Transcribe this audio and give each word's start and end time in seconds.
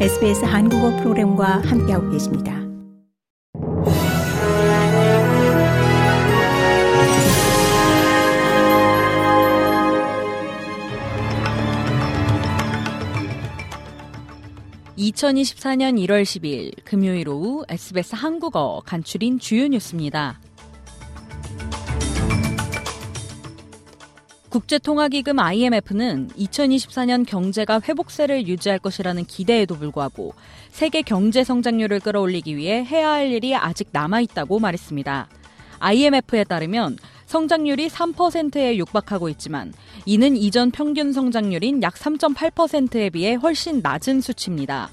SBS 0.00 0.44
한국어 0.44 0.90
프로그램과 0.96 1.62
함께하고 1.64 2.10
계십니다. 2.10 2.52
(2024년 14.98 15.96
1월 16.04 16.22
10일) 16.24 16.74
금요일 16.84 17.28
오후 17.28 17.64
SBS 17.68 18.16
한국어 18.16 18.82
간추린 18.84 19.38
주요 19.38 19.68
뉴스입니다. 19.68 20.40
국제통화기금 24.54 25.36
IMF는 25.40 26.28
2024년 26.28 27.26
경제가 27.26 27.80
회복세를 27.80 28.46
유지할 28.46 28.78
것이라는 28.78 29.24
기대에도 29.24 29.74
불구하고 29.74 30.32
세계 30.70 31.02
경제 31.02 31.42
성장률을 31.42 31.98
끌어올리기 31.98 32.56
위해 32.56 32.84
해야 32.84 33.10
할 33.10 33.32
일이 33.32 33.56
아직 33.56 33.88
남아있다고 33.90 34.60
말했습니다. 34.60 35.28
IMF에 35.80 36.44
따르면 36.44 36.98
성장률이 37.26 37.88
3%에 37.88 38.76
육박하고 38.76 39.28
있지만 39.30 39.72
이는 40.06 40.36
이전 40.36 40.70
평균 40.70 41.12
성장률인 41.12 41.82
약 41.82 41.94
3.8%에 41.94 43.10
비해 43.10 43.34
훨씬 43.34 43.80
낮은 43.82 44.20
수치입니다. 44.20 44.88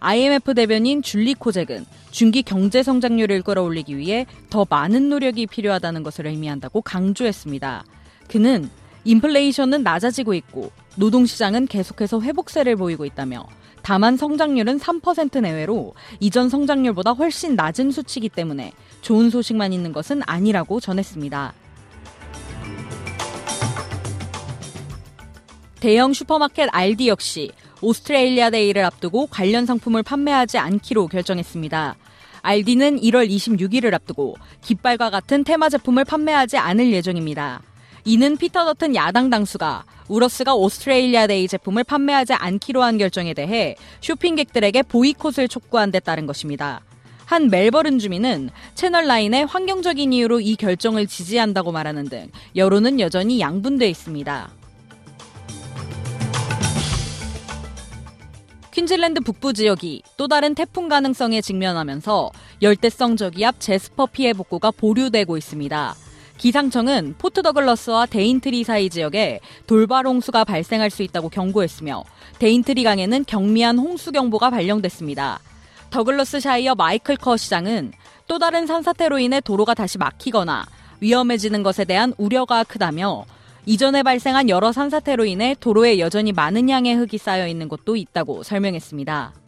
IMF 0.00 0.52
대변인 0.52 1.00
줄리 1.00 1.32
코잭은 1.32 1.86
중기 2.10 2.42
경제 2.42 2.82
성장률을 2.82 3.40
끌어올리기 3.40 3.96
위해 3.96 4.26
더 4.50 4.66
많은 4.68 5.08
노력이 5.08 5.46
필요하다는 5.46 6.02
것을 6.02 6.26
의미한다고 6.26 6.82
강조했습니다. 6.82 7.82
그는 8.28 8.68
인플레이션은 9.06 9.84
낮아지고 9.84 10.34
있고 10.34 10.72
노동시장은 10.96 11.66
계속해서 11.66 12.20
회복세를 12.20 12.76
보이고 12.76 13.04
있다며 13.04 13.46
다만 13.82 14.16
성장률은 14.16 14.80
3% 14.80 15.40
내외로 15.40 15.94
이전 16.18 16.48
성장률보다 16.48 17.12
훨씬 17.12 17.54
낮은 17.54 17.92
수치이기 17.92 18.28
때문에 18.30 18.72
좋은 19.02 19.30
소식만 19.30 19.72
있는 19.72 19.92
것은 19.92 20.22
아니라고 20.26 20.80
전했습니다. 20.80 21.52
대형 25.78 26.12
슈퍼마켓 26.12 26.68
알디 26.72 27.06
역시 27.06 27.52
오스트레일리아 27.80 28.50
데이를 28.50 28.84
앞두고 28.84 29.26
관련 29.26 29.66
상품을 29.66 30.02
판매하지 30.02 30.58
않기로 30.58 31.06
결정했습니다. 31.06 31.94
알디는 32.42 33.00
1월 33.00 33.28
26일을 33.30 33.94
앞두고 33.94 34.34
깃발과 34.62 35.10
같은 35.10 35.44
테마 35.44 35.68
제품을 35.68 36.04
판매하지 36.04 36.56
않을 36.56 36.92
예정입니다. 36.92 37.62
이는 38.06 38.36
피터 38.36 38.64
더튼 38.64 38.94
야당 38.94 39.30
당수가 39.30 39.84
울워스가 40.06 40.54
오스트레일리아 40.54 41.26
데이 41.26 41.48
제품을 41.48 41.82
판매하지 41.82 42.34
않기로 42.34 42.80
한 42.80 42.98
결정에 42.98 43.34
대해 43.34 43.74
쇼핑객들에게 44.00 44.82
보이콧을 44.82 45.48
촉구한 45.48 45.90
데 45.90 45.98
따른 45.98 46.24
것입니다. 46.24 46.82
한 47.24 47.50
멜버른 47.50 47.98
주민은 47.98 48.50
채널 48.76 49.08
나인에 49.08 49.42
환경적인 49.42 50.12
이유로 50.12 50.38
이 50.38 50.54
결정을 50.54 51.08
지지한다고 51.08 51.72
말하는 51.72 52.08
등 52.08 52.30
여론은 52.54 53.00
여전히 53.00 53.40
양분돼 53.40 53.88
있습니다. 53.90 54.50
퀸즐랜드 58.70 59.20
북부 59.22 59.52
지역이 59.52 60.02
또 60.16 60.28
다른 60.28 60.54
태풍 60.54 60.88
가능성에 60.88 61.40
직면하면서 61.40 62.30
열대성 62.62 63.16
저기압 63.16 63.58
제스퍼 63.58 64.06
피해 64.06 64.32
복구가 64.32 64.70
보류되고 64.70 65.36
있습니다. 65.36 66.05
기상청은 66.38 67.14
포트 67.18 67.42
더글러스와 67.42 68.06
데인트리 68.06 68.62
사이 68.64 68.90
지역에 68.90 69.40
돌발 69.66 70.06
홍수가 70.06 70.44
발생할 70.44 70.90
수 70.90 71.02
있다고 71.02 71.28
경고했으며 71.28 72.04
데인트리 72.38 72.84
강에는 72.84 73.24
경미한 73.26 73.78
홍수 73.78 74.12
경보가 74.12 74.50
발령됐습니다. 74.50 75.40
더글러스 75.90 76.40
샤이어 76.40 76.74
마이클 76.74 77.16
커 77.16 77.36
시장은 77.36 77.92
또 78.26 78.38
다른 78.38 78.66
산사태로 78.66 79.18
인해 79.18 79.40
도로가 79.40 79.74
다시 79.74 79.98
막히거나 79.98 80.66
위험해지는 81.00 81.62
것에 81.62 81.84
대한 81.84 82.12
우려가 82.18 82.64
크다며 82.64 83.24
이전에 83.64 84.02
발생한 84.02 84.48
여러 84.48 84.72
산사태로 84.72 85.24
인해 85.24 85.56
도로에 85.58 85.98
여전히 85.98 86.32
많은 86.32 86.68
양의 86.68 86.94
흙이 86.96 87.18
쌓여 87.18 87.48
있는 87.48 87.68
곳도 87.68 87.96
있다고 87.96 88.42
설명했습니다. 88.42 89.45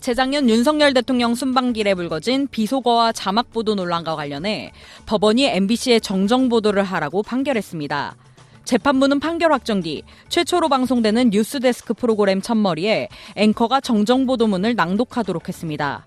재작년 0.00 0.48
윤석열 0.48 0.94
대통령 0.94 1.34
순방길에 1.34 1.94
불거진 1.94 2.48
비속어와 2.48 3.12
자막 3.12 3.50
보도 3.50 3.74
논란과 3.74 4.16
관련해 4.16 4.72
법원이 5.04 5.44
MBC에 5.44 6.00
정정 6.00 6.48
보도를 6.48 6.82
하라고 6.82 7.22
판결했습니다. 7.22 8.16
재판부는 8.64 9.20
판결 9.20 9.52
확정 9.52 9.82
뒤 9.82 10.02
최초로 10.30 10.70
방송되는 10.70 11.30
뉴스데스크 11.30 11.92
프로그램 11.92 12.40
첫머리에 12.40 13.08
앵커가 13.36 13.82
정정 13.82 14.24
보도문을 14.24 14.74
낭독하도록 14.74 15.46
했습니다. 15.46 16.06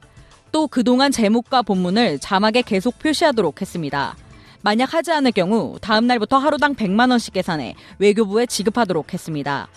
또 0.52 0.68
그동안 0.68 1.12
제목과 1.12 1.62
본문을 1.62 2.18
자막에 2.18 2.64
계속 2.64 2.98
표시하도록 2.98 3.62
했습니다. 3.62 4.16
만약 4.64 4.94
하지 4.96 5.12
않을 5.12 5.34
경우 5.34 5.78
다음 5.82 6.08
날부터 6.08 6.38
하루당 6.38 6.74
100만 6.74 7.12
원씩 7.12 7.34
계산해 7.34 7.76
외교부에 8.00 8.48
지급하도록 8.48 9.14
했습니다. 9.14 9.68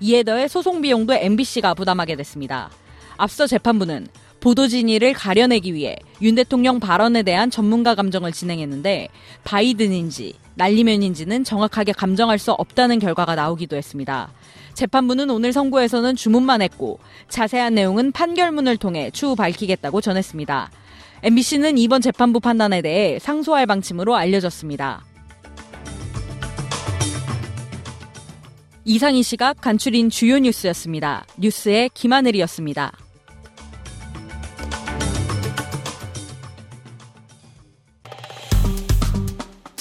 이에 0.00 0.22
더해 0.22 0.48
소송 0.48 0.80
비용도 0.80 1.12
MBC가 1.12 1.74
부담하게 1.74 2.16
됐습니다. 2.16 2.70
앞서 3.16 3.46
재판부는 3.46 4.08
보도 4.40 4.68
진위를 4.68 5.12
가려내기 5.12 5.74
위해 5.74 5.96
윤 6.22 6.34
대통령 6.34 6.78
발언에 6.78 7.22
대한 7.22 7.50
전문가 7.50 7.94
감정을 7.94 8.32
진행했는데 8.32 9.08
바이든인지 9.44 10.34
날리면인지는 10.54 11.44
정확하게 11.44 11.92
감정할 11.92 12.38
수 12.38 12.52
없다는 12.52 12.98
결과가 12.98 13.34
나오기도 13.34 13.76
했습니다. 13.76 14.32
재판부는 14.74 15.30
오늘 15.30 15.52
선고에서는 15.52 16.16
주문만 16.16 16.62
했고 16.62 16.98
자세한 17.28 17.74
내용은 17.74 18.12
판결문을 18.12 18.76
통해 18.76 19.10
추후 19.10 19.34
밝히겠다고 19.34 20.00
전했습니다. 20.00 20.70
MBC는 21.22 21.78
이번 21.78 22.02
재판부 22.02 22.40
판단에 22.40 22.82
대해 22.82 23.18
상소할 23.18 23.66
방침으로 23.66 24.14
알려졌습니다. 24.16 25.04
이상 28.84 29.16
이 29.16 29.22
시각 29.22 29.60
간추린 29.60 30.10
주요 30.10 30.38
뉴스였습니다. 30.38 31.26
뉴스의 31.38 31.90
김하늘이었습니다. 31.94 33.05